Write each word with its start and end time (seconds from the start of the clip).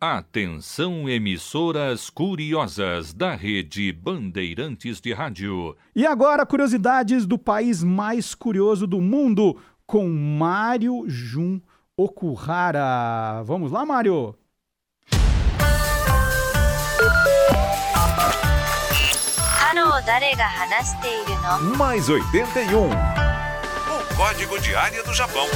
Atenção, 0.00 1.08
emissoras 1.08 2.08
curiosas 2.08 3.12
da 3.12 3.34
rede 3.34 3.90
Bandeirantes 3.90 5.00
de 5.00 5.12
Rádio. 5.12 5.76
E 5.92 6.06
agora, 6.06 6.46
curiosidades 6.46 7.26
do 7.26 7.36
país 7.36 7.82
mais 7.82 8.32
curioso 8.32 8.86
do 8.86 9.00
mundo, 9.00 9.60
com 9.84 10.08
Mário 10.08 11.02
Jun 11.08 11.60
Okuhara. 11.96 13.42
Vamos 13.42 13.72
lá, 13.72 13.84
Mário? 13.84 14.36
Mais 21.76 22.08
81. 22.08 22.88
O 22.88 24.16
código 24.16 24.60
de 24.60 24.76
área 24.76 25.02
do 25.02 25.12
Japão. 25.12 25.48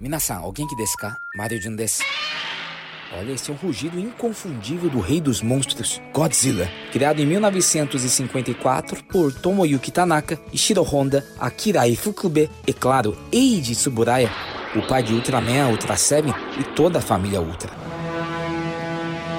Minasan, 0.00 0.36
alguém 0.36 0.64
que 0.64 0.76
desca? 0.76 1.16
Mario 1.34 1.60
Jun 1.60 1.74
desse. 1.74 2.04
Olha, 3.18 3.32
esse 3.32 3.50
é 3.50 3.54
o 3.54 3.56
rugido 3.56 3.98
inconfundível 3.98 4.88
do 4.88 5.00
rei 5.00 5.20
dos 5.20 5.42
monstros, 5.42 6.00
Godzilla. 6.12 6.70
Criado 6.92 7.20
em 7.20 7.26
1954 7.26 9.02
por 9.04 9.32
Tomoyuki 9.32 9.90
Tanaka, 9.90 10.38
Ishiro 10.52 10.82
Honda, 10.82 11.26
Akira 11.40 11.88
Ifukube 11.88 12.48
e, 12.64 12.72
claro, 12.72 13.18
Eiji 13.32 13.74
Tsuburaya, 13.74 14.30
o 14.76 14.82
pai 14.82 15.02
de 15.02 15.14
Ultraman, 15.14 15.70
Ultra 15.70 15.96
Seven 15.96 16.32
e 16.60 16.62
toda 16.74 17.00
a 17.00 17.02
família 17.02 17.40
Ultra. 17.40 17.72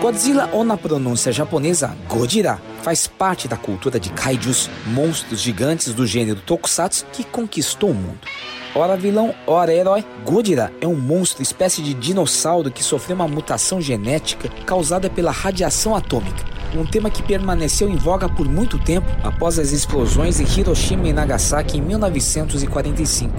Godzilla, 0.02 0.50
ou 0.52 0.66
na 0.66 0.76
pronúncia 0.76 1.32
japonesa, 1.32 1.96
Godira, 2.10 2.60
faz 2.84 3.08
parte 3.08 3.48
da 3.48 3.56
cultura 3.56 3.98
de 3.98 4.10
kaijus, 4.10 4.70
monstros 4.88 5.40
gigantes 5.40 5.94
do 5.94 6.06
gênero 6.06 6.42
tokusatsu 6.42 7.06
que 7.14 7.24
conquistou 7.24 7.92
o 7.92 7.96
mundo. 7.96 8.28
Ora 8.76 8.96
vilão, 8.96 9.34
ora 9.48 9.74
herói, 9.74 10.06
Gojira 10.24 10.72
é 10.80 10.88
um 10.88 10.96
monstro, 10.96 11.42
espécie 11.42 11.82
de 11.82 11.92
dinossauro 11.94 12.70
que 12.70 12.84
sofreu 12.84 13.16
uma 13.16 13.28
mutação 13.28 13.82
genética 13.82 14.48
causada 14.64 15.10
pela 15.10 15.32
radiação 15.32 15.96
atômica. 15.96 16.46
Um 16.76 16.86
tema 16.86 17.10
que 17.10 17.24
permaneceu 17.24 17.90
em 17.90 17.96
voga 17.96 18.30
por 18.30 18.48
muito 18.48 18.78
tempo 18.78 19.08
após 19.24 19.58
as 19.58 19.72
explosões 19.72 20.40
em 20.40 20.60
Hiroshima 20.60 21.08
e 21.08 21.14
Nagasaki 21.14 21.80
em 21.80 21.82
1945. 21.82 23.34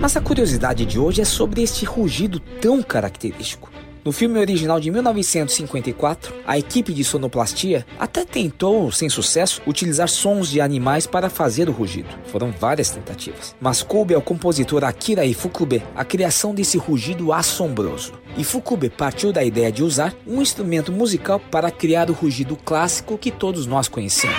Mas 0.00 0.16
a 0.16 0.20
curiosidade 0.20 0.84
de 0.84 0.98
hoje 0.98 1.20
é 1.20 1.24
sobre 1.24 1.62
este 1.62 1.84
rugido 1.84 2.40
tão 2.40 2.82
característico. 2.82 3.71
No 4.04 4.10
filme 4.10 4.40
original 4.40 4.80
de 4.80 4.90
1954, 4.90 6.34
a 6.44 6.58
equipe 6.58 6.92
de 6.92 7.04
sonoplastia 7.04 7.86
até 8.00 8.24
tentou, 8.24 8.90
sem 8.90 9.08
sucesso, 9.08 9.62
utilizar 9.64 10.08
sons 10.08 10.50
de 10.50 10.60
animais 10.60 11.06
para 11.06 11.30
fazer 11.30 11.68
o 11.68 11.72
rugido. 11.72 12.08
Foram 12.24 12.50
várias 12.50 12.90
tentativas. 12.90 13.54
Mas 13.60 13.80
coube 13.80 14.12
ao 14.12 14.20
compositor 14.20 14.82
Akira 14.82 15.24
Ifukube 15.24 15.84
a 15.94 16.04
criação 16.04 16.52
desse 16.52 16.78
rugido 16.78 17.32
assombroso. 17.32 18.14
Ifukube 18.36 18.90
partiu 18.90 19.32
da 19.32 19.44
ideia 19.44 19.70
de 19.70 19.84
usar 19.84 20.12
um 20.26 20.42
instrumento 20.42 20.90
musical 20.90 21.38
para 21.38 21.70
criar 21.70 22.10
o 22.10 22.12
rugido 22.12 22.56
clássico 22.56 23.16
que 23.16 23.30
todos 23.30 23.66
nós 23.66 23.86
conhecemos. 23.86 24.36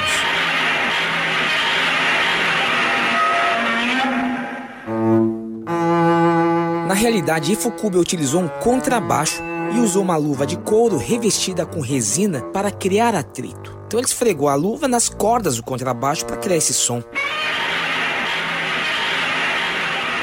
Na 6.86 6.94
realidade, 6.94 7.54
Ifukube 7.54 7.98
utilizou 7.98 8.42
um 8.42 8.48
contrabaixo 8.48 9.42
e 9.76 9.80
usou 9.80 10.04
uma 10.04 10.16
luva 10.16 10.46
de 10.46 10.58
couro 10.58 10.98
revestida 10.98 11.66
com 11.66 11.82
resina 11.82 12.42
para 12.42 12.72
criar 12.72 13.16
atrito. 13.16 13.78
Então 13.88 14.00
ele 14.00 14.08
esfregou 14.08 14.50
a 14.50 14.56
luva 14.56 14.88
nas 14.88 15.10
cordas 15.10 15.58
do 15.58 15.64
contrabaixo 15.64 16.26
para 16.26 16.38
criar 16.38 16.58
esse 16.58 16.74
som. 16.74 17.04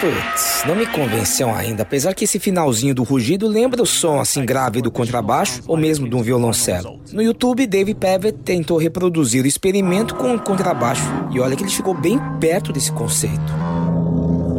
Putz, 0.01 0.65
não 0.67 0.75
me 0.75 0.87
convenceu 0.87 1.51
ainda, 1.55 1.83
apesar 1.83 2.15
que 2.15 2.25
esse 2.25 2.39
finalzinho 2.39 2.95
do 2.95 3.03
rugido 3.03 3.47
lembra 3.47 3.83
o 3.83 3.87
som 3.87 4.19
assim 4.19 4.47
grave 4.47 4.81
do 4.81 4.91
contrabaixo 4.91 5.61
ou 5.67 5.77
mesmo 5.77 6.09
de 6.09 6.17
um 6.17 6.23
violoncelo. 6.23 6.99
No 7.13 7.21
YouTube, 7.21 7.67
Dave 7.67 7.95
Pevet 7.95 8.39
tentou 8.43 8.79
reproduzir 8.79 9.45
o 9.45 9.47
experimento 9.47 10.15
com 10.15 10.35
o 10.35 10.41
contrabaixo 10.41 11.05
e 11.31 11.39
olha 11.39 11.55
que 11.55 11.63
ele 11.63 11.71
ficou 11.71 11.93
bem 11.93 12.19
perto 12.41 12.73
desse 12.73 12.91
conceito. 12.91 13.70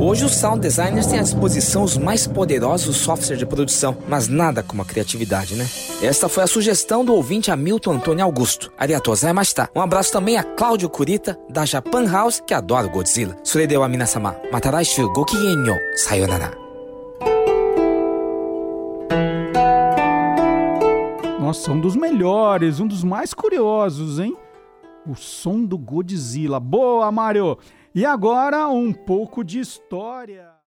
Hoje 0.03 0.25
os 0.25 0.33
sound 0.33 0.61
designers 0.61 1.05
têm 1.05 1.19
à 1.19 1.21
disposição 1.21 1.83
os 1.83 1.95
mais 1.95 2.25
poderosos 2.25 2.97
softwares 2.97 3.37
de 3.37 3.45
produção, 3.45 3.95
mas 4.09 4.27
nada 4.27 4.63
como 4.63 4.81
a 4.81 4.85
criatividade, 4.85 5.55
né? 5.55 5.63
Esta 6.01 6.27
foi 6.27 6.41
a 6.41 6.47
sugestão 6.47 7.05
do 7.05 7.13
ouvinte 7.13 7.51
Hamilton 7.51 7.91
Antônio 7.91 8.25
Augusto. 8.25 8.73
Ariatozai 8.79 9.31
Mashita. 9.31 9.69
Um 9.75 9.79
abraço 9.79 10.11
também 10.11 10.37
a 10.37 10.43
Cláudio 10.43 10.89
Kurita, 10.89 11.39
da 11.47 11.65
Japan 11.65 12.09
House, 12.11 12.39
que 12.39 12.51
adora 12.51 12.87
o 12.87 12.89
Godzilla. 12.89 13.37
Suredeu 13.43 13.83
Aminasama. 13.83 14.35
Mataraishu 14.51 15.07
Gokigenyo. 15.13 15.77
Sayonara. 15.95 16.51
Nossa, 21.39 21.71
um 21.71 21.79
dos 21.79 21.95
melhores, 21.95 22.79
um 22.79 22.87
dos 22.87 23.03
mais 23.03 23.35
curiosos, 23.35 24.17
hein? 24.17 24.35
O 25.07 25.13
som 25.13 25.63
do 25.63 25.77
Godzilla. 25.77 26.59
Boa, 26.59 27.11
Mário! 27.11 27.55
E 27.93 28.05
agora 28.05 28.69
um 28.69 28.93
pouco 28.93 29.43
de 29.43 29.59
história. 29.59 30.51